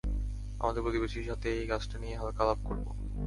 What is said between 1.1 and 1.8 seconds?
সাথে এই